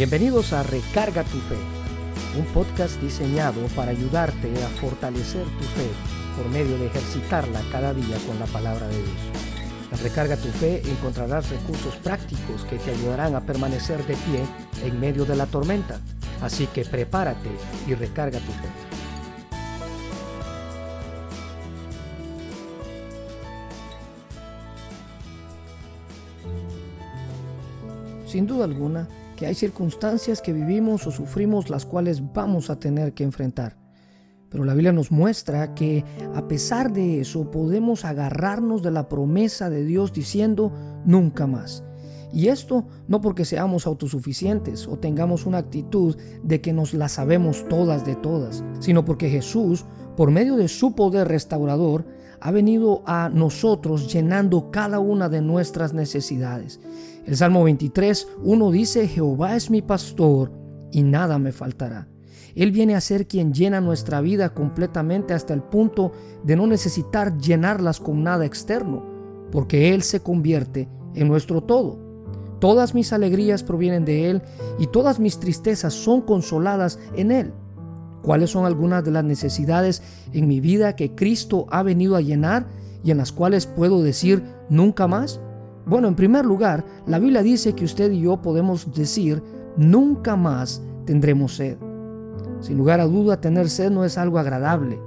Bienvenidos 0.00 0.54
a 0.54 0.62
Recarga 0.62 1.24
tu 1.24 1.36
Fe, 1.40 1.58
un 2.38 2.46
podcast 2.54 2.98
diseñado 3.02 3.60
para 3.76 3.90
ayudarte 3.90 4.50
a 4.64 4.68
fortalecer 4.80 5.44
tu 5.44 5.64
fe 5.64 5.90
por 6.38 6.48
medio 6.48 6.78
de 6.78 6.86
ejercitarla 6.86 7.60
cada 7.70 7.92
día 7.92 8.16
con 8.26 8.38
la 8.38 8.46
palabra 8.46 8.88
de 8.88 8.96
Dios. 8.96 9.18
En 9.92 9.98
Recarga 9.98 10.38
tu 10.38 10.48
Fe 10.52 10.80
encontrarás 10.90 11.50
recursos 11.50 11.94
prácticos 11.96 12.64
que 12.64 12.78
te 12.78 12.92
ayudarán 12.92 13.34
a 13.34 13.42
permanecer 13.42 13.98
de 14.06 14.14
pie 14.14 14.42
en 14.82 14.98
medio 14.98 15.26
de 15.26 15.36
la 15.36 15.44
tormenta. 15.44 16.00
Así 16.40 16.66
que 16.68 16.86
prepárate 16.86 17.50
y 17.86 17.92
recarga 17.92 18.38
tu 18.38 18.52
fe. 18.52 18.89
Sin 28.30 28.46
duda 28.46 28.62
alguna, 28.64 29.08
que 29.34 29.46
hay 29.46 29.56
circunstancias 29.56 30.40
que 30.40 30.52
vivimos 30.52 31.04
o 31.04 31.10
sufrimos 31.10 31.68
las 31.68 31.84
cuales 31.84 32.22
vamos 32.32 32.70
a 32.70 32.78
tener 32.78 33.12
que 33.12 33.24
enfrentar. 33.24 33.76
Pero 34.48 34.62
la 34.62 34.72
Biblia 34.72 34.92
nos 34.92 35.10
muestra 35.10 35.74
que 35.74 36.04
a 36.36 36.46
pesar 36.46 36.92
de 36.92 37.20
eso 37.20 37.50
podemos 37.50 38.04
agarrarnos 38.04 38.84
de 38.84 38.92
la 38.92 39.08
promesa 39.08 39.68
de 39.68 39.84
Dios 39.84 40.12
diciendo 40.12 40.72
nunca 41.04 41.48
más. 41.48 41.82
Y 42.32 42.46
esto 42.46 42.86
no 43.08 43.20
porque 43.20 43.44
seamos 43.44 43.88
autosuficientes 43.88 44.86
o 44.86 44.96
tengamos 44.96 45.44
una 45.44 45.58
actitud 45.58 46.16
de 46.44 46.60
que 46.60 46.72
nos 46.72 46.94
la 46.94 47.08
sabemos 47.08 47.66
todas 47.68 48.06
de 48.06 48.14
todas, 48.14 48.62
sino 48.78 49.04
porque 49.04 49.28
Jesús, 49.28 49.86
por 50.16 50.30
medio 50.30 50.54
de 50.54 50.68
su 50.68 50.94
poder 50.94 51.26
restaurador, 51.26 52.06
ha 52.40 52.50
venido 52.50 53.02
a 53.06 53.28
nosotros 53.28 54.12
llenando 54.12 54.70
cada 54.70 54.98
una 54.98 55.28
de 55.28 55.42
nuestras 55.42 55.92
necesidades. 55.92 56.80
El 57.26 57.36
Salmo 57.36 57.64
23, 57.64 58.28
1 58.42 58.70
dice, 58.70 59.06
Jehová 59.06 59.56
es 59.56 59.70
mi 59.70 59.82
pastor 59.82 60.50
y 60.90 61.02
nada 61.02 61.38
me 61.38 61.52
faltará. 61.52 62.08
Él 62.54 62.72
viene 62.72 62.96
a 62.96 63.00
ser 63.00 63.26
quien 63.26 63.52
llena 63.52 63.80
nuestra 63.80 64.20
vida 64.20 64.54
completamente 64.54 65.34
hasta 65.34 65.54
el 65.54 65.62
punto 65.62 66.12
de 66.42 66.56
no 66.56 66.66
necesitar 66.66 67.38
llenarlas 67.38 68.00
con 68.00 68.22
nada 68.22 68.44
externo, 68.44 69.04
porque 69.52 69.94
Él 69.94 70.02
se 70.02 70.20
convierte 70.20 70.88
en 71.14 71.28
nuestro 71.28 71.62
todo. 71.62 71.98
Todas 72.58 72.94
mis 72.94 73.12
alegrías 73.12 73.62
provienen 73.62 74.04
de 74.04 74.30
Él 74.30 74.42
y 74.78 74.86
todas 74.86 75.20
mis 75.20 75.38
tristezas 75.38 75.94
son 75.94 76.22
consoladas 76.22 76.98
en 77.16 77.30
Él. 77.30 77.52
¿Cuáles 78.22 78.50
son 78.50 78.66
algunas 78.66 79.02
de 79.04 79.10
las 79.10 79.24
necesidades 79.24 80.02
en 80.32 80.46
mi 80.46 80.60
vida 80.60 80.94
que 80.94 81.14
Cristo 81.14 81.66
ha 81.70 81.82
venido 81.82 82.16
a 82.16 82.20
llenar 82.20 82.66
y 83.02 83.10
en 83.10 83.16
las 83.16 83.32
cuales 83.32 83.66
puedo 83.66 84.02
decir 84.02 84.42
nunca 84.68 85.06
más? 85.06 85.40
Bueno, 85.86 86.08
en 86.08 86.14
primer 86.14 86.44
lugar, 86.44 86.84
la 87.06 87.18
Biblia 87.18 87.42
dice 87.42 87.74
que 87.74 87.84
usted 87.84 88.12
y 88.12 88.20
yo 88.20 88.42
podemos 88.42 88.92
decir, 88.94 89.42
nunca 89.76 90.36
más 90.36 90.82
tendremos 91.06 91.56
sed. 91.56 91.78
Sin 92.60 92.76
lugar 92.76 93.00
a 93.00 93.06
duda, 93.06 93.40
tener 93.40 93.70
sed 93.70 93.90
no 93.90 94.04
es 94.04 94.18
algo 94.18 94.38
agradable. 94.38 95.00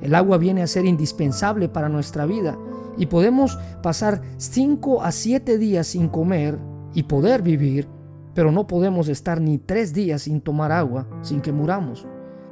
El 0.00 0.14
agua 0.14 0.38
viene 0.38 0.62
a 0.62 0.66
ser 0.66 0.84
indispensable 0.84 1.68
para 1.68 1.88
nuestra 1.88 2.26
vida 2.26 2.58
y 2.96 3.06
podemos 3.06 3.56
pasar 3.82 4.20
5 4.36 5.02
a 5.02 5.12
7 5.12 5.58
días 5.58 5.86
sin 5.86 6.08
comer 6.08 6.58
y 6.92 7.04
poder 7.04 7.42
vivir, 7.42 7.88
pero 8.34 8.50
no 8.50 8.66
podemos 8.66 9.08
estar 9.08 9.40
ni 9.40 9.58
3 9.58 9.92
días 9.92 10.22
sin 10.22 10.40
tomar 10.40 10.72
agua 10.72 11.06
sin 11.22 11.40
que 11.40 11.52
muramos. 11.52 12.06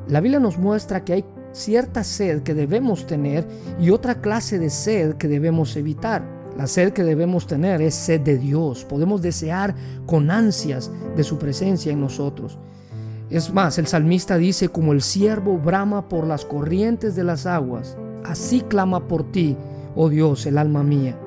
La 0.08 0.20
Biblia 0.20 0.38
nos 0.38 0.56
muestra 0.56 1.04
que 1.04 1.14
hay 1.14 1.24
cierta 1.52 2.04
sed 2.04 2.42
que 2.42 2.54
debemos 2.54 3.06
tener 3.06 3.46
y 3.80 3.90
otra 3.90 4.20
clase 4.20 4.58
de 4.58 4.70
sed 4.70 5.14
que 5.14 5.26
debemos 5.26 5.74
evitar. 5.76 6.22
La 6.56 6.68
sed 6.68 6.92
que 6.92 7.02
debemos 7.02 7.46
tener 7.46 7.82
es 7.82 7.94
sed 7.94 8.20
de 8.20 8.38
Dios. 8.38 8.84
Podemos 8.84 9.20
desear 9.20 9.74
con 10.06 10.30
ansias 10.30 10.92
de 11.16 11.24
su 11.24 11.38
presencia 11.38 11.92
en 11.92 12.00
nosotros. 12.00 12.58
Es 13.30 13.52
más, 13.52 13.78
el 13.78 13.88
salmista 13.88 14.38
dice, 14.38 14.68
como 14.68 14.92
el 14.92 15.02
siervo 15.02 15.58
brama 15.58 16.08
por 16.08 16.26
las 16.26 16.44
corrientes 16.44 17.16
de 17.16 17.24
las 17.24 17.44
aguas, 17.44 17.96
así 18.24 18.60
clama 18.60 19.08
por 19.08 19.32
ti, 19.32 19.56
oh 19.96 20.08
Dios, 20.08 20.46
el 20.46 20.56
alma 20.56 20.84
mía. 20.84 21.18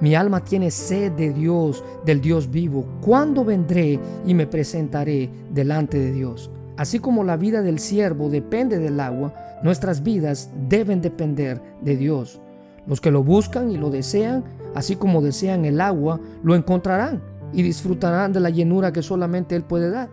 Mi 0.00 0.16
alma 0.16 0.44
tiene 0.44 0.72
sed 0.72 1.12
de 1.12 1.32
Dios, 1.32 1.84
del 2.04 2.20
Dios 2.20 2.50
vivo. 2.50 2.86
¿Cuándo 3.00 3.44
vendré 3.44 4.00
y 4.26 4.34
me 4.34 4.46
presentaré 4.46 5.30
delante 5.50 5.98
de 5.98 6.12
Dios? 6.12 6.50
Así 6.76 6.98
como 6.98 7.24
la 7.24 7.36
vida 7.36 7.62
del 7.62 7.78
siervo 7.78 8.28
depende 8.28 8.78
del 8.78 9.00
agua, 9.00 9.34
nuestras 9.62 10.02
vidas 10.02 10.50
deben 10.68 11.00
depender 11.00 11.60
de 11.80 11.96
Dios. 11.96 12.40
Los 12.86 13.00
que 13.00 13.10
lo 13.10 13.22
buscan 13.22 13.70
y 13.70 13.78
lo 13.78 13.90
desean 13.90 14.44
así 14.76 14.94
como 14.94 15.22
desean 15.22 15.64
el 15.64 15.80
agua, 15.80 16.20
lo 16.42 16.54
encontrarán 16.54 17.22
y 17.52 17.62
disfrutarán 17.62 18.34
de 18.34 18.40
la 18.40 18.50
llenura 18.50 18.92
que 18.92 19.02
solamente 19.02 19.56
Él 19.56 19.62
puede 19.62 19.90
dar. 19.90 20.10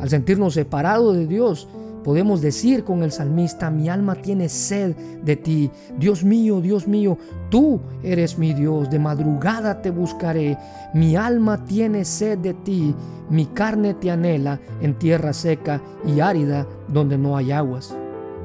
Al 0.00 0.08
sentirnos 0.08 0.54
separados 0.54 1.16
de 1.16 1.26
Dios, 1.26 1.68
podemos 2.02 2.40
decir 2.40 2.84
con 2.84 3.02
el 3.02 3.12
salmista, 3.12 3.70
mi 3.70 3.88
alma 3.88 4.14
tiene 4.14 4.48
sed 4.48 4.94
de 5.22 5.36
ti. 5.36 5.70
Dios 5.98 6.24
mío, 6.24 6.60
Dios 6.60 6.86
mío, 6.88 7.18
tú 7.50 7.80
eres 8.02 8.38
mi 8.38 8.54
Dios, 8.54 8.90
de 8.90 8.98
madrugada 8.98 9.82
te 9.82 9.90
buscaré. 9.90 10.58
Mi 10.94 11.16
alma 11.16 11.64
tiene 11.64 12.04
sed 12.04 12.38
de 12.38 12.54
ti, 12.54 12.94
mi 13.28 13.46
carne 13.46 13.94
te 13.94 14.10
anhela 14.10 14.60
en 14.80 14.98
tierra 14.98 15.32
seca 15.32 15.80
y 16.06 16.20
árida 16.20 16.66
donde 16.88 17.18
no 17.18 17.36
hay 17.36 17.52
aguas. 17.52 17.96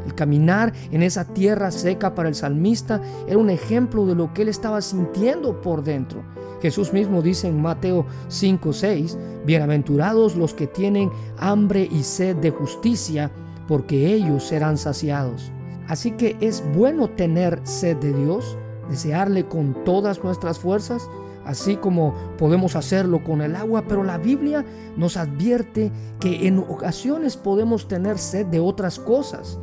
El 0.06 0.14
caminar 0.14 0.72
en 0.92 1.02
esa 1.02 1.26
tierra 1.26 1.72
seca 1.72 2.14
para 2.14 2.30
el 2.30 2.36
salmista 2.36 3.02
era 3.28 3.38
un 3.38 3.50
ejemplo 3.50 4.06
de 4.06 4.16
lo 4.16 4.34
que 4.34 4.44
él 4.44 4.50
estaba 4.50 4.82
sintiendo 4.82 5.62
por 5.62 5.84
dentro. 5.84 6.24
Jesús 6.62 6.94
mismo 6.94 7.22
dice 7.22 7.48
en 7.48 7.62
Mateo 7.62 8.06
5:6, 8.30 9.18
bienaventurados 9.46 10.36
los 10.36 10.54
que 10.54 10.68
tienen 10.68 11.12
hambre 11.38 11.88
y 11.92 12.04
sed 12.04 12.36
de 12.38 12.52
justicia, 12.52 13.32
porque 13.68 14.14
ellos 14.14 14.44
serán 14.44 14.78
saciados. 14.78 15.52
Así 15.88 16.12
que 16.12 16.36
es 16.42 16.64
bueno 16.74 17.10
tener 17.10 17.60
sed 17.64 17.98
de 17.98 18.14
Dios, 18.14 18.58
desearle 18.90 19.46
con 19.46 19.84
todas 19.84 20.24
nuestras 20.24 20.60
fuerzas, 20.60 21.10
así 21.46 21.76
como 21.76 22.14
podemos 22.38 22.76
hacerlo 22.76 23.24
con 23.24 23.42
el 23.42 23.56
agua, 23.56 23.84
pero 23.88 24.04
la 24.04 24.18
Biblia 24.18 24.66
nos 24.98 25.16
advierte 25.18 25.92
que 26.20 26.48
en 26.48 26.60
ocasiones 26.60 27.38
podemos 27.38 27.88
tener 27.88 28.18
sed 28.18 28.48
de 28.48 28.60
otras 28.60 29.00
cosas. 29.00 29.60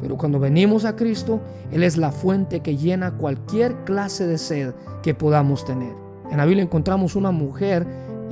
Pero 0.00 0.16
cuando 0.16 0.38
venimos 0.38 0.84
a 0.84 0.96
Cristo, 0.96 1.40
Él 1.72 1.82
es 1.82 1.96
la 1.96 2.12
fuente 2.12 2.60
que 2.60 2.76
llena 2.76 3.16
cualquier 3.16 3.84
clase 3.84 4.26
de 4.26 4.38
sed 4.38 4.74
que 5.02 5.14
podamos 5.14 5.64
tener. 5.64 5.94
En 6.30 6.36
la 6.38 6.44
Biblia 6.44 6.62
encontramos 6.62 7.16
una 7.16 7.30
mujer 7.30 7.86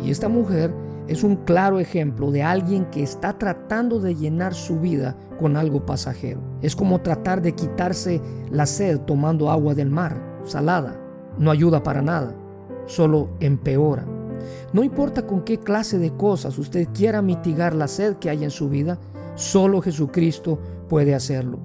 y 0.04 0.10
esta 0.10 0.28
mujer 0.28 0.72
es 1.08 1.24
un 1.24 1.36
claro 1.36 1.80
ejemplo 1.80 2.30
de 2.30 2.42
alguien 2.42 2.86
que 2.86 3.02
está 3.02 3.38
tratando 3.38 3.98
de 3.98 4.14
llenar 4.14 4.54
su 4.54 4.78
vida 4.78 5.16
con 5.38 5.56
algo 5.56 5.84
pasajero. 5.84 6.40
Es 6.62 6.76
como 6.76 7.00
tratar 7.00 7.42
de 7.42 7.52
quitarse 7.52 8.20
la 8.50 8.66
sed 8.66 9.00
tomando 9.00 9.50
agua 9.50 9.74
del 9.74 9.90
mar, 9.90 10.16
salada. 10.44 10.98
No 11.38 11.50
ayuda 11.50 11.82
para 11.82 12.02
nada, 12.02 12.34
solo 12.86 13.30
empeora. 13.40 14.06
No 14.72 14.82
importa 14.82 15.26
con 15.26 15.42
qué 15.42 15.58
clase 15.58 15.98
de 15.98 16.12
cosas 16.12 16.58
usted 16.58 16.88
quiera 16.94 17.22
mitigar 17.22 17.74
la 17.74 17.88
sed 17.88 18.16
que 18.16 18.30
hay 18.30 18.44
en 18.44 18.50
su 18.50 18.68
vida, 18.68 18.98
solo 19.34 19.80
Jesucristo 19.80 20.58
puede 20.88 21.14
hacerlo. 21.14 21.58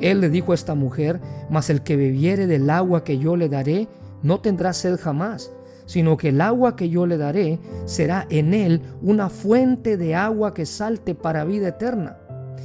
Él 0.00 0.20
le 0.20 0.28
dijo 0.28 0.52
a 0.52 0.54
esta 0.54 0.74
mujer, 0.74 1.20
mas 1.50 1.70
el 1.70 1.82
que 1.82 1.96
bebiere 1.96 2.46
del 2.46 2.68
agua 2.70 3.04
que 3.04 3.18
yo 3.18 3.36
le 3.36 3.48
daré, 3.48 3.88
no 4.22 4.40
tendrá 4.40 4.72
sed 4.72 4.98
jamás, 5.00 5.52
sino 5.86 6.16
que 6.16 6.30
el 6.30 6.40
agua 6.40 6.76
que 6.76 6.88
yo 6.88 7.06
le 7.06 7.16
daré 7.16 7.58
será 7.84 8.26
en 8.30 8.54
él 8.54 8.80
una 9.02 9.28
fuente 9.28 9.96
de 9.96 10.14
agua 10.14 10.54
que 10.54 10.66
salte 10.66 11.14
para 11.14 11.44
vida 11.44 11.68
eterna. 11.68 12.18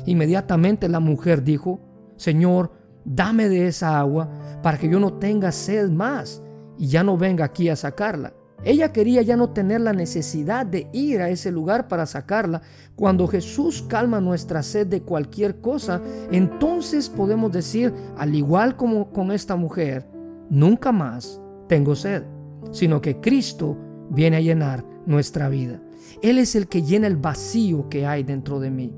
Inmediatamente 0.06 0.88
la 0.88 1.00
mujer 1.00 1.44
dijo, 1.44 1.80
Señor, 2.16 2.72
dame 3.06 3.50
de 3.50 3.68
esa 3.68 4.00
agua 4.00 4.30
para 4.62 4.78
que 4.78 4.90
yo 4.90 5.00
no 5.00 5.14
tenga 5.14 5.52
sed 5.52 5.90
más 5.90 6.42
y 6.78 6.88
ya 6.88 7.04
no 7.04 7.18
venga 7.18 7.46
aquí 7.46 7.70
a 7.70 7.76
sacarla. 7.76 8.34
Ella 8.64 8.92
quería 8.92 9.22
ya 9.22 9.38
no 9.38 9.52
tener 9.52 9.82
la 9.82 9.94
necesidad 9.94 10.66
de 10.66 10.90
ir 10.92 11.22
a 11.22 11.30
ese 11.30 11.52
lugar 11.52 11.88
para 11.88 12.06
sacarla. 12.06 12.62
Cuando 12.96 13.28
Jesús 13.28 13.82
calma 13.88 14.20
nuestra 14.20 14.64
sed 14.64 14.88
de 14.88 15.02
cualquier 15.02 15.62
cosa, 15.62 16.02
entonces 16.32 17.10
podemos 17.10 17.52
decir, 17.54 17.94
al 18.18 18.36
igual 18.36 18.76
como 18.76 19.12
con 19.12 19.32
esta 19.32 19.56
mujer, 19.56 20.06
nunca 20.50 20.92
más 20.92 21.40
tengo 21.68 21.96
sed, 21.96 22.24
sino 22.72 23.02
que 23.02 23.20
Cristo 23.20 23.78
viene 24.10 24.38
a 24.38 24.42
llenar 24.42 24.86
nuestra 25.06 25.50
vida. 25.50 25.82
Él 26.22 26.40
es 26.40 26.56
el 26.56 26.68
que 26.68 26.84
llena 26.84 27.08
el 27.08 27.18
vacío 27.18 27.90
que 27.90 28.06
hay 28.06 28.24
dentro 28.24 28.60
de 28.60 28.72
mí. 28.72 28.94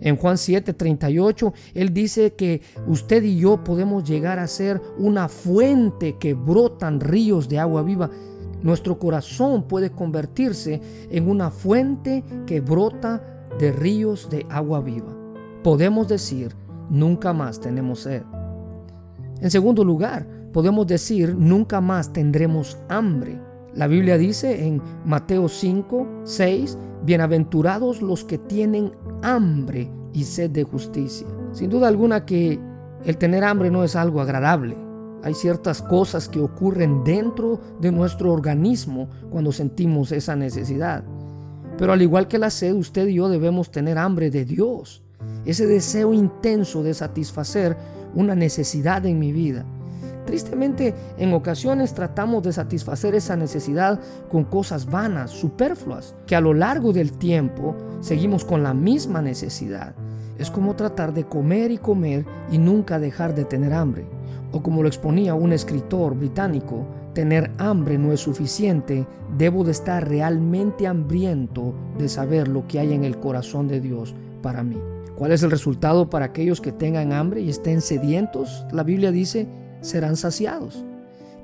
En 0.00 0.16
Juan 0.16 0.36
7:38, 0.36 1.52
Él 1.74 1.92
dice 1.92 2.34
que 2.34 2.62
usted 2.86 3.22
y 3.24 3.36
yo 3.36 3.64
podemos 3.64 4.04
llegar 4.04 4.38
a 4.38 4.46
ser 4.46 4.80
una 4.96 5.28
fuente 5.28 6.16
que 6.18 6.34
brotan 6.34 7.00
ríos 7.00 7.48
de 7.48 7.58
agua 7.58 7.82
viva 7.82 8.10
nuestro 8.62 8.98
corazón 8.98 9.64
puede 9.64 9.90
convertirse 9.90 10.80
en 11.10 11.28
una 11.28 11.50
fuente 11.50 12.24
que 12.46 12.60
brota 12.60 13.22
de 13.58 13.72
ríos 13.72 14.28
de 14.30 14.46
agua 14.50 14.80
viva. 14.80 15.16
Podemos 15.62 16.08
decir, 16.08 16.54
nunca 16.90 17.32
más 17.32 17.60
tenemos 17.60 18.00
sed. 18.00 18.22
En 19.40 19.50
segundo 19.50 19.84
lugar, 19.84 20.26
podemos 20.52 20.86
decir, 20.86 21.34
nunca 21.36 21.80
más 21.80 22.12
tendremos 22.12 22.78
hambre. 22.88 23.40
La 23.74 23.86
Biblia 23.86 24.18
dice 24.18 24.66
en 24.66 24.82
Mateo 25.04 25.48
5, 25.48 26.22
6, 26.24 26.78
bienaventurados 27.04 28.02
los 28.02 28.24
que 28.24 28.38
tienen 28.38 28.92
hambre 29.22 29.90
y 30.12 30.24
sed 30.24 30.50
de 30.50 30.64
justicia. 30.64 31.26
Sin 31.52 31.70
duda 31.70 31.88
alguna 31.88 32.24
que 32.24 32.58
el 33.04 33.16
tener 33.16 33.44
hambre 33.44 33.70
no 33.70 33.84
es 33.84 33.94
algo 33.94 34.20
agradable. 34.20 34.76
Hay 35.22 35.34
ciertas 35.34 35.82
cosas 35.82 36.28
que 36.28 36.40
ocurren 36.40 37.04
dentro 37.04 37.60
de 37.80 37.92
nuestro 37.92 38.32
organismo 38.32 39.08
cuando 39.30 39.52
sentimos 39.52 40.12
esa 40.12 40.36
necesidad. 40.36 41.04
Pero 41.76 41.92
al 41.92 42.02
igual 42.02 42.28
que 42.28 42.38
la 42.38 42.50
sed, 42.50 42.74
usted 42.74 43.06
y 43.08 43.14
yo 43.14 43.28
debemos 43.28 43.70
tener 43.70 43.98
hambre 43.98 44.30
de 44.30 44.44
Dios. 44.44 45.02
Ese 45.44 45.66
deseo 45.66 46.12
intenso 46.12 46.82
de 46.82 46.94
satisfacer 46.94 47.76
una 48.14 48.34
necesidad 48.34 49.06
en 49.06 49.18
mi 49.18 49.32
vida. 49.32 49.64
Tristemente, 50.28 50.94
en 51.16 51.32
ocasiones 51.32 51.94
tratamos 51.94 52.42
de 52.42 52.52
satisfacer 52.52 53.14
esa 53.14 53.34
necesidad 53.34 53.98
con 54.30 54.44
cosas 54.44 54.84
vanas, 54.84 55.30
superfluas, 55.30 56.14
que 56.26 56.36
a 56.36 56.42
lo 56.42 56.52
largo 56.52 56.92
del 56.92 57.12
tiempo 57.12 57.74
seguimos 58.02 58.44
con 58.44 58.62
la 58.62 58.74
misma 58.74 59.22
necesidad. 59.22 59.94
Es 60.36 60.50
como 60.50 60.76
tratar 60.76 61.14
de 61.14 61.24
comer 61.24 61.70
y 61.70 61.78
comer 61.78 62.26
y 62.52 62.58
nunca 62.58 62.98
dejar 62.98 63.34
de 63.34 63.46
tener 63.46 63.72
hambre. 63.72 64.04
O 64.52 64.62
como 64.62 64.82
lo 64.82 64.88
exponía 64.88 65.34
un 65.34 65.54
escritor 65.54 66.14
británico, 66.14 66.84
tener 67.14 67.50
hambre 67.56 67.96
no 67.96 68.12
es 68.12 68.20
suficiente, 68.20 69.06
debo 69.38 69.64
de 69.64 69.70
estar 69.70 70.06
realmente 70.06 70.86
hambriento 70.86 71.72
de 71.96 72.06
saber 72.10 72.48
lo 72.48 72.66
que 72.68 72.80
hay 72.80 72.92
en 72.92 73.04
el 73.04 73.18
corazón 73.18 73.66
de 73.66 73.80
Dios 73.80 74.14
para 74.42 74.62
mí. 74.62 74.76
¿Cuál 75.16 75.32
es 75.32 75.42
el 75.42 75.50
resultado 75.50 76.10
para 76.10 76.26
aquellos 76.26 76.60
que 76.60 76.70
tengan 76.70 77.14
hambre 77.14 77.40
y 77.40 77.48
estén 77.48 77.80
sedientos? 77.80 78.66
La 78.72 78.82
Biblia 78.82 79.10
dice, 79.10 79.48
serán 79.80 80.16
saciados, 80.16 80.84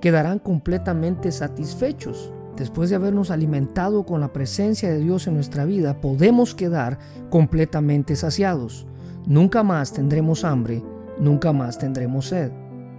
quedarán 0.00 0.38
completamente 0.38 1.32
satisfechos. 1.32 2.32
Después 2.56 2.88
de 2.88 2.96
habernos 2.96 3.31
alimentado 3.31 4.06
con 4.06 4.20
la 4.20 4.32
presencia 4.32 4.88
de 4.88 5.00
Dios 5.00 5.26
en 5.26 5.34
nuestra 5.34 5.64
vida, 5.64 6.00
podemos 6.00 6.54
quedar 6.54 6.98
completamente 7.31 8.14
saciados. 8.14 8.86
Nunca 9.26 9.62
más 9.62 9.92
tendremos 9.92 10.44
hambre, 10.44 10.82
nunca 11.19 11.52
más 11.52 11.78
tendremos 11.78 12.26
sed. 12.26 12.52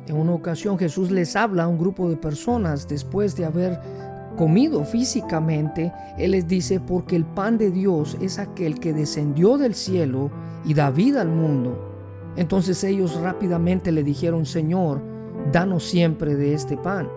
En 0.07 0.17
una 0.17 0.33
ocasión 0.33 0.77
Jesús 0.77 1.09
les 1.09 1.35
habla 1.35 1.63
a 1.63 1.67
un 1.67 1.77
grupo 1.77 2.09
de 2.09 2.17
personas 2.17 2.87
después 2.87 3.35
de 3.35 3.45
haber 3.45 3.79
comido 4.35 4.83
físicamente. 4.83 5.93
Él 6.17 6.31
les 6.31 6.47
dice, 6.47 6.79
porque 6.79 7.15
el 7.15 7.25
pan 7.25 7.57
de 7.57 7.71
Dios 7.71 8.17
es 8.21 8.37
aquel 8.37 8.79
que 8.79 8.93
descendió 8.93 9.57
del 9.57 9.73
cielo 9.73 10.31
y 10.65 10.73
da 10.73 10.91
vida 10.91 11.21
al 11.21 11.29
mundo. 11.29 11.91
Entonces 12.35 12.83
ellos 12.83 13.19
rápidamente 13.21 13.91
le 13.91 14.03
dijeron, 14.03 14.45
Señor, 14.45 15.01
danos 15.51 15.83
siempre 15.83 16.35
de 16.35 16.53
este 16.53 16.77
pan. 16.77 17.09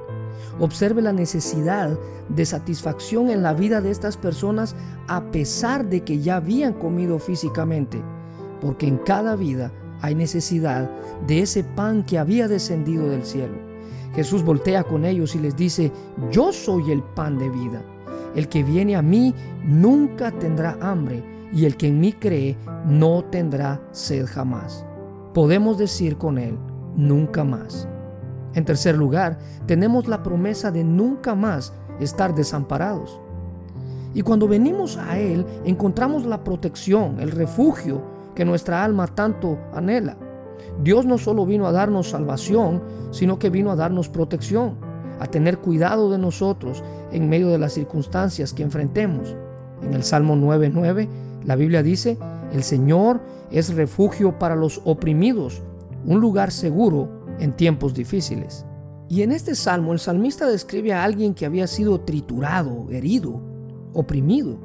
Observe 0.60 1.02
la 1.02 1.12
necesidad 1.12 1.98
de 2.28 2.44
satisfacción 2.44 3.30
en 3.30 3.42
la 3.42 3.54
vida 3.54 3.80
de 3.80 3.90
estas 3.90 4.16
personas 4.16 4.74
a 5.06 5.30
pesar 5.30 5.88
de 5.88 6.02
que 6.02 6.20
ya 6.20 6.36
habían 6.36 6.72
comido 6.72 7.18
físicamente, 7.18 8.02
porque 8.60 8.86
en 8.86 8.98
cada 8.98 9.36
vida 9.36 9.72
hay 10.00 10.14
necesidad 10.14 10.90
de 11.26 11.42
ese 11.42 11.64
pan 11.64 12.04
que 12.04 12.18
había 12.18 12.48
descendido 12.48 13.08
del 13.08 13.24
cielo. 13.24 13.54
Jesús 14.14 14.44
voltea 14.44 14.84
con 14.84 15.04
ellos 15.04 15.34
y 15.34 15.38
les 15.38 15.56
dice, 15.56 15.92
yo 16.30 16.52
soy 16.52 16.90
el 16.90 17.02
pan 17.02 17.38
de 17.38 17.50
vida. 17.50 17.82
El 18.34 18.48
que 18.48 18.62
viene 18.62 18.96
a 18.96 19.02
mí 19.02 19.34
nunca 19.64 20.30
tendrá 20.32 20.76
hambre 20.80 21.22
y 21.52 21.64
el 21.64 21.76
que 21.76 21.88
en 21.88 22.00
mí 22.00 22.12
cree 22.12 22.56
no 22.86 23.24
tendrá 23.24 23.80
sed 23.92 24.26
jamás. 24.26 24.84
Podemos 25.34 25.78
decir 25.78 26.16
con 26.16 26.38
él, 26.38 26.58
nunca 26.94 27.44
más. 27.44 27.88
En 28.58 28.64
tercer 28.64 28.96
lugar, 28.96 29.38
tenemos 29.66 30.08
la 30.08 30.24
promesa 30.24 30.72
de 30.72 30.82
nunca 30.82 31.36
más 31.36 31.72
estar 32.00 32.34
desamparados. 32.34 33.20
Y 34.14 34.22
cuando 34.22 34.48
venimos 34.48 34.96
a 34.96 35.16
Él, 35.16 35.46
encontramos 35.64 36.26
la 36.26 36.42
protección, 36.42 37.20
el 37.20 37.30
refugio 37.30 38.02
que 38.34 38.44
nuestra 38.44 38.82
alma 38.82 39.06
tanto 39.06 39.58
anhela. 39.72 40.16
Dios 40.82 41.06
no 41.06 41.18
solo 41.18 41.46
vino 41.46 41.68
a 41.68 41.72
darnos 41.72 42.10
salvación, 42.10 42.82
sino 43.12 43.38
que 43.38 43.48
vino 43.48 43.70
a 43.70 43.76
darnos 43.76 44.08
protección, 44.08 44.74
a 45.20 45.28
tener 45.28 45.58
cuidado 45.58 46.10
de 46.10 46.18
nosotros 46.18 46.82
en 47.12 47.28
medio 47.28 47.50
de 47.50 47.58
las 47.58 47.74
circunstancias 47.74 48.52
que 48.52 48.64
enfrentemos. 48.64 49.36
En 49.84 49.94
el 49.94 50.02
Salmo 50.02 50.34
9:9, 50.34 51.08
la 51.44 51.54
Biblia 51.54 51.84
dice, 51.84 52.18
el 52.52 52.64
Señor 52.64 53.20
es 53.52 53.72
refugio 53.76 54.36
para 54.36 54.56
los 54.56 54.80
oprimidos, 54.84 55.62
un 56.04 56.20
lugar 56.20 56.50
seguro 56.50 57.17
en 57.38 57.56
tiempos 57.56 57.94
difíciles. 57.94 58.64
Y 59.08 59.22
en 59.22 59.32
este 59.32 59.54
salmo 59.54 59.92
el 59.92 59.98
salmista 59.98 60.46
describe 60.46 60.92
a 60.92 61.02
alguien 61.02 61.34
que 61.34 61.46
había 61.46 61.66
sido 61.66 62.00
triturado, 62.02 62.86
herido, 62.90 63.40
oprimido, 63.94 64.58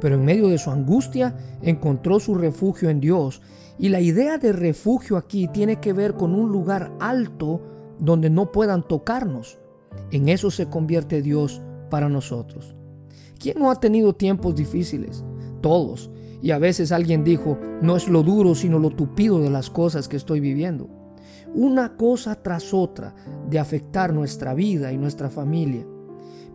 pero 0.00 0.14
en 0.14 0.24
medio 0.24 0.48
de 0.48 0.58
su 0.58 0.70
angustia 0.70 1.36
encontró 1.62 2.18
su 2.18 2.34
refugio 2.34 2.88
en 2.88 3.00
Dios. 3.00 3.42
Y 3.78 3.90
la 3.90 4.00
idea 4.00 4.38
de 4.38 4.52
refugio 4.52 5.18
aquí 5.18 5.48
tiene 5.48 5.80
que 5.80 5.92
ver 5.92 6.14
con 6.14 6.34
un 6.34 6.50
lugar 6.50 6.92
alto 7.00 7.60
donde 7.98 8.30
no 8.30 8.50
puedan 8.50 8.82
tocarnos. 8.82 9.58
En 10.10 10.28
eso 10.28 10.50
se 10.50 10.68
convierte 10.68 11.20
Dios 11.20 11.60
para 11.90 12.08
nosotros. 12.08 12.74
¿Quién 13.38 13.58
no 13.58 13.70
ha 13.70 13.78
tenido 13.78 14.14
tiempos 14.14 14.54
difíciles? 14.54 15.22
Todos. 15.60 16.10
Y 16.40 16.52
a 16.52 16.58
veces 16.58 16.92
alguien 16.92 17.24
dijo, 17.24 17.58
no 17.82 17.96
es 17.96 18.08
lo 18.08 18.22
duro, 18.22 18.54
sino 18.54 18.78
lo 18.78 18.90
tupido 18.90 19.40
de 19.40 19.50
las 19.50 19.68
cosas 19.68 20.08
que 20.08 20.16
estoy 20.16 20.40
viviendo 20.40 20.95
una 21.54 21.96
cosa 21.96 22.34
tras 22.34 22.74
otra 22.74 23.14
de 23.48 23.58
afectar 23.58 24.12
nuestra 24.12 24.54
vida 24.54 24.92
y 24.92 24.98
nuestra 24.98 25.30
familia. 25.30 25.86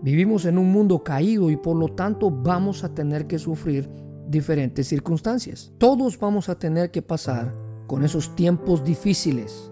Vivimos 0.01 0.45
en 0.45 0.57
un 0.57 0.71
mundo 0.71 1.03
caído 1.03 1.51
y 1.51 1.57
por 1.57 1.75
lo 1.75 1.89
tanto 1.89 2.31
vamos 2.31 2.83
a 2.83 2.93
tener 2.93 3.27
que 3.27 3.37
sufrir 3.37 3.89
diferentes 4.27 4.87
circunstancias. 4.87 5.71
Todos 5.77 6.17
vamos 6.17 6.49
a 6.49 6.57
tener 6.57 6.89
que 6.91 7.01
pasar 7.01 7.53
con 7.87 8.03
esos 8.03 8.35
tiempos 8.35 8.83
difíciles, 8.83 9.71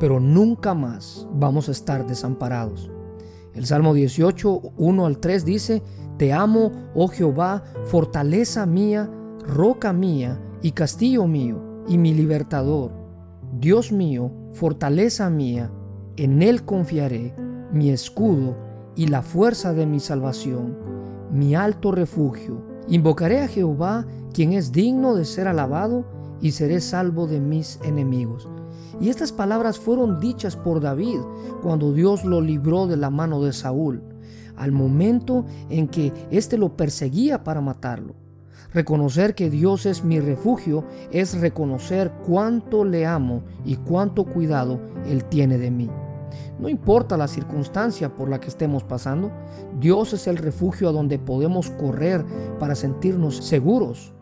pero 0.00 0.20
nunca 0.20 0.72
más 0.74 1.26
vamos 1.32 1.68
a 1.68 1.72
estar 1.72 2.06
desamparados. 2.06 2.90
El 3.54 3.66
Salmo 3.66 3.94
18, 3.94 4.74
1 4.76 5.06
al 5.06 5.18
3 5.18 5.44
dice, 5.44 5.82
Te 6.18 6.32
amo, 6.32 6.72
oh 6.94 7.08
Jehová, 7.08 7.64
fortaleza 7.84 8.66
mía, 8.66 9.10
roca 9.46 9.92
mía 9.92 10.40
y 10.62 10.72
castillo 10.72 11.26
mío 11.26 11.82
y 11.88 11.98
mi 11.98 12.14
libertador 12.14 13.05
Dios 13.58 13.90
mío, 13.90 14.32
fortaleza 14.52 15.30
mía, 15.30 15.70
en 16.18 16.42
Él 16.42 16.66
confiaré, 16.66 17.34
mi 17.72 17.88
escudo 17.88 18.54
y 18.94 19.06
la 19.06 19.22
fuerza 19.22 19.72
de 19.72 19.86
mi 19.86 19.98
salvación, 19.98 20.76
mi 21.32 21.54
alto 21.54 21.90
refugio. 21.90 22.62
Invocaré 22.88 23.40
a 23.40 23.48
Jehová, 23.48 24.04
quien 24.34 24.52
es 24.52 24.72
digno 24.72 25.14
de 25.14 25.24
ser 25.24 25.48
alabado, 25.48 26.04
y 26.42 26.50
seré 26.50 26.82
salvo 26.82 27.26
de 27.26 27.40
mis 27.40 27.80
enemigos. 27.82 28.46
Y 29.00 29.08
estas 29.08 29.32
palabras 29.32 29.78
fueron 29.78 30.20
dichas 30.20 30.54
por 30.54 30.80
David 30.82 31.20
cuando 31.62 31.94
Dios 31.94 32.26
lo 32.26 32.42
libró 32.42 32.86
de 32.86 32.98
la 32.98 33.08
mano 33.08 33.42
de 33.42 33.54
Saúl, 33.54 34.02
al 34.56 34.72
momento 34.72 35.46
en 35.70 35.88
que 35.88 36.12
éste 36.30 36.58
lo 36.58 36.76
perseguía 36.76 37.42
para 37.42 37.62
matarlo. 37.62 38.25
Reconocer 38.72 39.34
que 39.34 39.50
Dios 39.50 39.86
es 39.86 40.04
mi 40.04 40.20
refugio 40.20 40.84
es 41.10 41.40
reconocer 41.40 42.12
cuánto 42.26 42.84
le 42.84 43.06
amo 43.06 43.42
y 43.64 43.76
cuánto 43.76 44.24
cuidado 44.24 44.80
Él 45.06 45.24
tiene 45.24 45.58
de 45.58 45.70
mí. 45.70 45.90
No 46.58 46.68
importa 46.68 47.16
la 47.16 47.28
circunstancia 47.28 48.14
por 48.14 48.28
la 48.28 48.40
que 48.40 48.48
estemos 48.48 48.84
pasando, 48.84 49.30
Dios 49.78 50.12
es 50.12 50.26
el 50.26 50.36
refugio 50.36 50.88
a 50.88 50.92
donde 50.92 51.18
podemos 51.18 51.70
correr 51.70 52.24
para 52.58 52.74
sentirnos 52.74 53.36
seguros. 53.36 54.12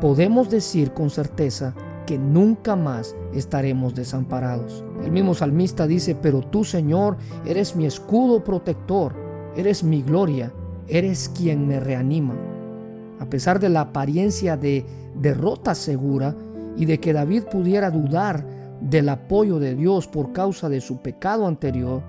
Podemos 0.00 0.50
decir 0.50 0.92
con 0.92 1.10
certeza 1.10 1.74
que 2.06 2.18
nunca 2.18 2.74
más 2.74 3.14
estaremos 3.32 3.94
desamparados. 3.94 4.84
El 5.04 5.12
mismo 5.12 5.34
salmista 5.34 5.86
dice, 5.86 6.14
pero 6.14 6.40
tú 6.40 6.64
Señor 6.64 7.16
eres 7.44 7.76
mi 7.76 7.86
escudo 7.86 8.42
protector, 8.42 9.14
eres 9.56 9.84
mi 9.84 10.02
gloria, 10.02 10.52
eres 10.88 11.28
quien 11.28 11.68
me 11.68 11.78
reanima 11.78 12.34
a 13.22 13.30
pesar 13.30 13.60
de 13.60 13.68
la 13.68 13.82
apariencia 13.82 14.56
de 14.56 14.84
derrota 15.14 15.76
segura 15.76 16.34
y 16.76 16.86
de 16.86 16.98
que 16.98 17.12
David 17.12 17.44
pudiera 17.44 17.88
dudar 17.88 18.44
del 18.80 19.08
apoyo 19.08 19.60
de 19.60 19.76
Dios 19.76 20.08
por 20.08 20.32
causa 20.32 20.68
de 20.68 20.80
su 20.80 20.96
pecado 21.02 21.46
anterior, 21.46 22.02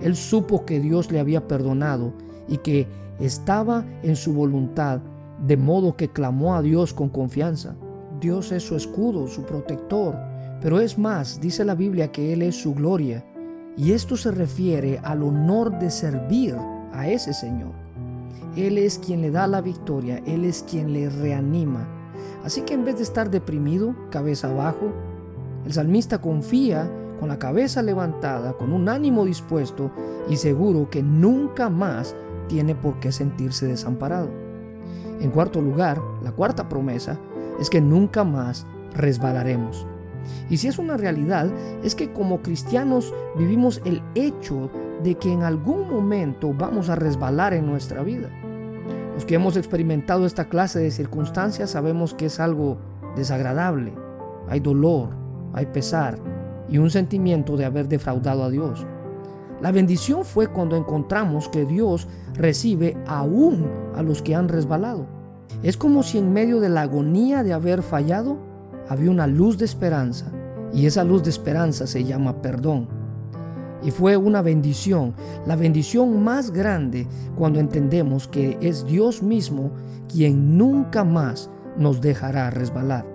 él 0.00 0.16
supo 0.16 0.64
que 0.64 0.80
Dios 0.80 1.12
le 1.12 1.20
había 1.20 1.46
perdonado 1.46 2.14
y 2.48 2.56
que 2.58 2.86
estaba 3.20 3.84
en 4.02 4.16
su 4.16 4.32
voluntad, 4.32 5.00
de 5.46 5.58
modo 5.58 5.96
que 5.96 6.08
clamó 6.08 6.54
a 6.54 6.62
Dios 6.62 6.94
con 6.94 7.10
confianza. 7.10 7.76
Dios 8.18 8.50
es 8.50 8.62
su 8.62 8.74
escudo, 8.74 9.26
su 9.28 9.42
protector, 9.42 10.16
pero 10.62 10.80
es 10.80 10.96
más, 10.96 11.42
dice 11.42 11.62
la 11.66 11.74
Biblia 11.74 12.10
que 12.10 12.32
Él 12.32 12.40
es 12.40 12.56
su 12.56 12.74
gloria, 12.74 13.22
y 13.76 13.92
esto 13.92 14.16
se 14.16 14.30
refiere 14.30 14.98
al 15.04 15.22
honor 15.22 15.78
de 15.78 15.90
servir 15.90 16.56
a 16.90 17.06
ese 17.06 17.34
Señor. 17.34 17.83
Él 18.56 18.78
es 18.78 18.98
quien 18.98 19.22
le 19.22 19.30
da 19.30 19.46
la 19.46 19.60
victoria, 19.60 20.22
Él 20.26 20.44
es 20.44 20.64
quien 20.68 20.92
le 20.92 21.08
reanima. 21.08 21.88
Así 22.44 22.62
que 22.62 22.74
en 22.74 22.84
vez 22.84 22.96
de 22.96 23.02
estar 23.02 23.30
deprimido, 23.30 23.94
cabeza 24.10 24.50
abajo, 24.50 24.92
el 25.64 25.72
salmista 25.72 26.20
confía 26.20 26.90
con 27.18 27.28
la 27.28 27.38
cabeza 27.38 27.82
levantada, 27.82 28.52
con 28.52 28.72
un 28.72 28.88
ánimo 28.88 29.24
dispuesto 29.24 29.90
y 30.28 30.36
seguro 30.36 30.90
que 30.90 31.02
nunca 31.02 31.70
más 31.70 32.14
tiene 32.48 32.74
por 32.74 33.00
qué 33.00 33.12
sentirse 33.12 33.66
desamparado. 33.66 34.28
En 35.20 35.30
cuarto 35.30 35.62
lugar, 35.62 36.00
la 36.22 36.32
cuarta 36.32 36.68
promesa 36.68 37.18
es 37.58 37.70
que 37.70 37.80
nunca 37.80 38.24
más 38.24 38.66
resbalaremos. 38.94 39.86
Y 40.50 40.58
si 40.58 40.68
es 40.68 40.78
una 40.78 40.96
realidad, 40.96 41.50
es 41.82 41.94
que 41.94 42.12
como 42.12 42.42
cristianos 42.42 43.12
vivimos 43.36 43.80
el 43.84 44.02
hecho 44.14 44.70
de 45.02 45.14
que 45.16 45.32
en 45.32 45.42
algún 45.42 45.90
momento 45.90 46.52
vamos 46.52 46.88
a 46.88 46.96
resbalar 46.96 47.54
en 47.54 47.66
nuestra 47.66 48.02
vida. 48.02 48.30
Los 49.14 49.24
que 49.24 49.36
hemos 49.36 49.56
experimentado 49.56 50.26
esta 50.26 50.48
clase 50.48 50.80
de 50.80 50.90
circunstancias 50.90 51.70
sabemos 51.70 52.14
que 52.14 52.26
es 52.26 52.40
algo 52.40 52.78
desagradable. 53.16 53.94
Hay 54.48 54.60
dolor, 54.60 55.10
hay 55.52 55.66
pesar 55.66 56.18
y 56.68 56.78
un 56.78 56.90
sentimiento 56.90 57.56
de 57.56 57.64
haber 57.64 57.88
defraudado 57.88 58.42
a 58.42 58.50
Dios. 58.50 58.86
La 59.60 59.70
bendición 59.70 60.24
fue 60.24 60.48
cuando 60.48 60.76
encontramos 60.76 61.48
que 61.48 61.64
Dios 61.64 62.08
recibe 62.34 62.96
aún 63.06 63.70
a 63.94 64.02
los 64.02 64.20
que 64.20 64.34
han 64.34 64.48
resbalado. 64.48 65.06
Es 65.62 65.76
como 65.76 66.02
si 66.02 66.18
en 66.18 66.32
medio 66.32 66.60
de 66.60 66.68
la 66.68 66.82
agonía 66.82 67.42
de 67.42 67.52
haber 67.52 67.82
fallado 67.82 68.36
había 68.88 69.10
una 69.10 69.26
luz 69.26 69.56
de 69.58 69.64
esperanza 69.64 70.26
y 70.72 70.86
esa 70.86 71.04
luz 71.04 71.22
de 71.22 71.30
esperanza 71.30 71.86
se 71.86 72.04
llama 72.04 72.42
perdón. 72.42 72.88
Y 73.84 73.90
fue 73.90 74.16
una 74.16 74.40
bendición, 74.40 75.14
la 75.46 75.56
bendición 75.56 76.22
más 76.24 76.50
grande 76.50 77.06
cuando 77.36 77.60
entendemos 77.60 78.26
que 78.26 78.56
es 78.60 78.86
Dios 78.86 79.22
mismo 79.22 79.72
quien 80.10 80.56
nunca 80.56 81.04
más 81.04 81.50
nos 81.76 82.00
dejará 82.00 82.50
resbalar. 82.50 83.06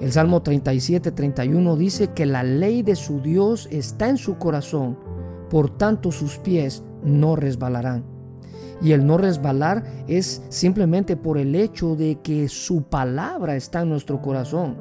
El 0.00 0.12
Salmo 0.12 0.42
37, 0.42 1.10
31 1.10 1.76
dice 1.76 2.08
que 2.12 2.26
la 2.26 2.44
ley 2.44 2.82
de 2.82 2.94
su 2.94 3.20
Dios 3.20 3.68
está 3.72 4.08
en 4.08 4.16
su 4.16 4.38
corazón, 4.38 4.96
por 5.50 5.76
tanto 5.76 6.12
sus 6.12 6.38
pies 6.38 6.84
no 7.02 7.34
resbalarán. 7.34 8.04
Y 8.80 8.92
el 8.92 9.04
no 9.04 9.18
resbalar 9.18 9.82
es 10.06 10.42
simplemente 10.50 11.16
por 11.16 11.36
el 11.36 11.56
hecho 11.56 11.96
de 11.96 12.20
que 12.22 12.48
su 12.48 12.84
palabra 12.84 13.56
está 13.56 13.82
en 13.82 13.88
nuestro 13.88 14.22
corazón. 14.22 14.76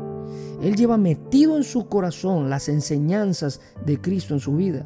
Él 0.61 0.75
lleva 0.75 0.97
metido 0.97 1.57
en 1.57 1.63
su 1.63 1.87
corazón 1.87 2.51
las 2.51 2.69
enseñanzas 2.69 3.59
de 3.85 3.99
Cristo 3.99 4.35
en 4.35 4.39
su 4.39 4.55
vida. 4.55 4.85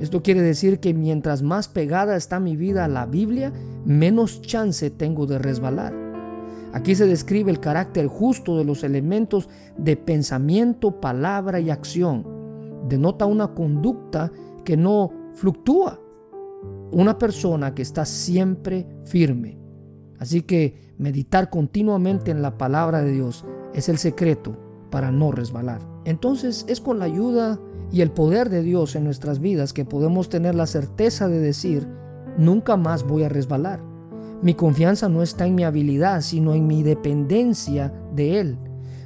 Esto 0.00 0.22
quiere 0.22 0.42
decir 0.42 0.80
que 0.80 0.94
mientras 0.94 1.42
más 1.42 1.68
pegada 1.68 2.16
está 2.16 2.40
mi 2.40 2.56
vida 2.56 2.84
a 2.84 2.88
la 2.88 3.06
Biblia, 3.06 3.52
menos 3.84 4.40
chance 4.42 4.90
tengo 4.90 5.26
de 5.26 5.38
resbalar. 5.38 5.94
Aquí 6.72 6.94
se 6.94 7.06
describe 7.06 7.50
el 7.50 7.60
carácter 7.60 8.06
justo 8.06 8.56
de 8.56 8.64
los 8.64 8.82
elementos 8.82 9.48
de 9.76 9.96
pensamiento, 9.96 11.00
palabra 11.00 11.60
y 11.60 11.70
acción. 11.70 12.26
Denota 12.88 13.26
una 13.26 13.48
conducta 13.48 14.32
que 14.64 14.76
no 14.76 15.10
fluctúa. 15.34 16.00
Una 16.90 17.18
persona 17.18 17.74
que 17.74 17.82
está 17.82 18.04
siempre 18.04 18.86
firme. 19.04 19.58
Así 20.18 20.42
que 20.42 20.94
meditar 20.98 21.50
continuamente 21.50 22.30
en 22.30 22.42
la 22.42 22.56
palabra 22.56 23.02
de 23.02 23.12
Dios 23.12 23.44
es 23.74 23.88
el 23.88 23.98
secreto 23.98 24.56
para 24.90 25.10
no 25.10 25.32
resbalar. 25.32 25.80
Entonces 26.04 26.64
es 26.68 26.80
con 26.80 26.98
la 26.98 27.06
ayuda 27.06 27.58
y 27.92 28.00
el 28.00 28.10
poder 28.10 28.48
de 28.48 28.62
Dios 28.62 28.96
en 28.96 29.04
nuestras 29.04 29.38
vidas 29.38 29.72
que 29.72 29.84
podemos 29.84 30.28
tener 30.28 30.54
la 30.54 30.66
certeza 30.66 31.28
de 31.28 31.38
decir, 31.38 31.86
nunca 32.38 32.76
más 32.76 33.06
voy 33.06 33.24
a 33.24 33.28
resbalar. 33.28 33.80
Mi 34.42 34.54
confianza 34.54 35.08
no 35.08 35.22
está 35.22 35.46
en 35.46 35.54
mi 35.54 35.62
habilidad, 35.62 36.22
sino 36.22 36.54
en 36.54 36.66
mi 36.66 36.82
dependencia 36.82 37.92
de 38.14 38.40
Él. 38.40 38.58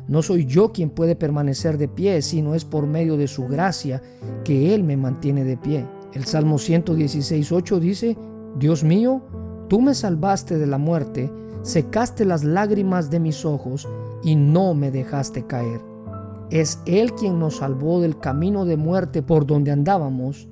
No 0.08 0.22
soy 0.22 0.46
yo 0.46 0.72
quien 0.72 0.88
puede 0.88 1.16
permanecer 1.16 1.78
de 1.78 1.88
pie, 1.88 2.22
sino 2.22 2.54
es 2.54 2.64
por 2.64 2.86
medio 2.86 3.16
de 3.16 3.26
su 3.26 3.46
gracia 3.46 4.00
que 4.44 4.74
Él 4.74 4.84
me 4.84 4.96
mantiene 4.96 5.44
de 5.44 5.56
pie. 5.56 5.84
El 6.14 6.24
Salmo 6.24 6.56
116.8 6.56 7.78
dice, 7.80 8.16
Dios 8.56 8.84
mío, 8.84 9.20
tú 9.68 9.80
me 9.80 9.94
salvaste 9.94 10.58
de 10.58 10.66
la 10.66 10.78
muerte, 10.78 11.30
secaste 11.62 12.24
las 12.24 12.44
lágrimas 12.44 13.10
de 13.10 13.18
mis 13.18 13.44
ojos 13.44 13.88
y 14.22 14.36
no 14.36 14.74
me 14.74 14.92
dejaste 14.92 15.44
caer. 15.44 15.95
Es 16.50 16.80
Él 16.86 17.12
quien 17.14 17.38
nos 17.38 17.56
salvó 17.56 18.00
del 18.00 18.18
camino 18.18 18.64
de 18.64 18.76
muerte 18.76 19.22
por 19.22 19.46
donde 19.46 19.72
andábamos 19.72 20.48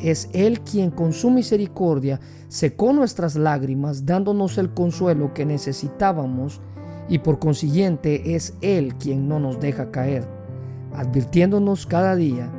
es 0.00 0.28
Él 0.32 0.60
quien 0.60 0.90
con 0.90 1.12
su 1.12 1.30
misericordia 1.30 2.20
secó 2.48 2.92
nuestras 2.92 3.36
lágrimas, 3.36 4.04
dándonos 4.04 4.58
el 4.58 4.70
consuelo 4.70 5.32
que 5.32 5.46
necesitábamos, 5.46 6.60
y 7.08 7.20
por 7.20 7.38
consiguiente 7.38 8.34
es 8.34 8.54
Él 8.60 8.96
quien 8.96 9.28
no 9.28 9.38
nos 9.38 9.60
deja 9.60 9.90
caer, 9.90 10.28
advirtiéndonos 10.94 11.86
cada 11.86 12.16
día, 12.16 12.50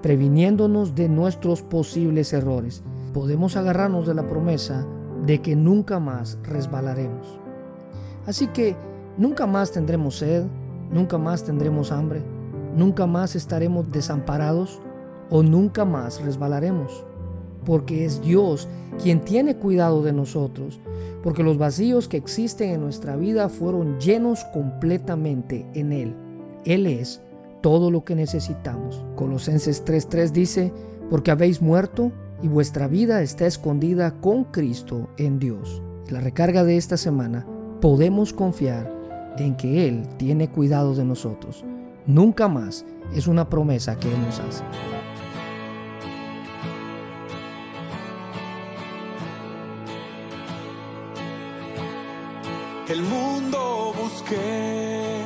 previniéndonos 0.00 0.94
de 0.94 1.08
nuestros 1.08 1.62
posibles 1.62 2.32
errores. 2.32 2.82
Podemos 3.12 3.56
agarrarnos 3.56 4.06
de 4.06 4.14
la 4.14 4.26
promesa 4.26 4.86
de 5.26 5.42
que 5.42 5.56
nunca 5.56 5.98
más 5.98 6.38
resbalaremos. 6.44 7.40
Así 8.26 8.46
que 8.46 8.76
nunca 9.18 9.46
más 9.46 9.72
tendremos 9.72 10.18
sed, 10.18 10.44
nunca 10.90 11.18
más 11.18 11.44
tendremos 11.44 11.92
hambre, 11.92 12.22
nunca 12.74 13.06
más 13.06 13.36
estaremos 13.36 13.90
desamparados, 13.90 14.80
o 15.30 15.42
nunca 15.42 15.84
más 15.84 16.20
resbalaremos, 16.22 17.04
porque 17.64 18.04
es 18.04 18.20
Dios 18.20 18.68
quien 19.00 19.20
tiene 19.20 19.56
cuidado 19.56 20.02
de 20.02 20.12
nosotros, 20.12 20.80
porque 21.22 21.42
los 21.42 21.56
vacíos 21.56 22.08
que 22.08 22.16
existen 22.16 22.70
en 22.70 22.80
nuestra 22.80 23.16
vida 23.16 23.48
fueron 23.48 23.98
llenos 24.00 24.44
completamente 24.52 25.66
en 25.74 25.92
Él. 25.92 26.16
Él 26.64 26.86
es 26.86 27.22
todo 27.60 27.90
lo 27.90 28.04
que 28.04 28.16
necesitamos. 28.16 29.04
Colosenses 29.16 29.84
3:3 29.84 30.32
dice, 30.32 30.72
porque 31.08 31.30
habéis 31.30 31.62
muerto 31.62 32.12
y 32.42 32.48
vuestra 32.48 32.88
vida 32.88 33.22
está 33.22 33.46
escondida 33.46 34.20
con 34.20 34.44
Cristo 34.44 35.08
en 35.16 35.38
Dios. 35.38 35.82
La 36.08 36.20
recarga 36.20 36.64
de 36.64 36.76
esta 36.76 36.96
semana, 36.96 37.46
podemos 37.80 38.32
confiar 38.32 38.99
en 39.38 39.56
que 39.56 39.88
Él 39.88 40.06
tiene 40.16 40.48
cuidado 40.48 40.94
de 40.94 41.04
nosotros. 41.04 41.64
Nunca 42.06 42.48
más 42.48 42.84
es 43.14 43.26
una 43.26 43.48
promesa 43.48 43.98
que 43.98 44.08
Él 44.08 44.20
nos 44.20 44.40
hace. 44.40 44.64
el 52.90 53.02
mundo 53.02 53.92
busqué 53.96 55.22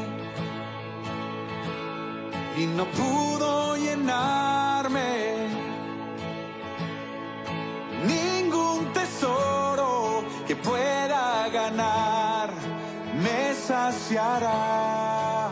y 2.58 2.66
no 2.66 2.84
pudo 2.90 3.76
llenarme. 3.76 4.43
Me 14.04 14.16
saciará. 14.16 15.50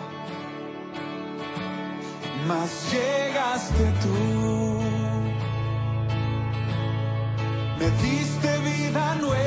Mas 2.47 2.93
llegaste 2.93 3.93
tú, 4.03 4.81
me 7.79 7.91
diste 8.03 8.59
vida 8.59 9.15
nueva. 9.17 9.42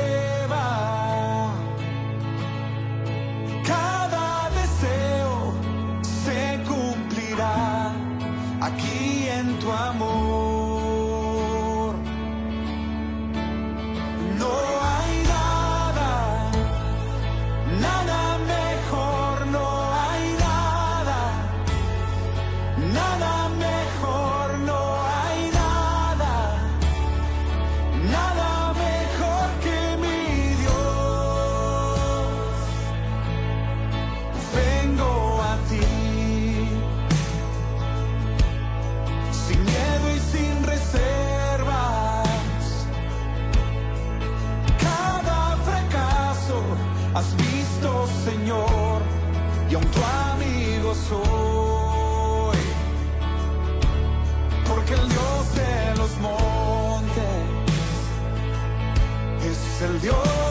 el 59.82 60.00
Dios. 60.00 60.45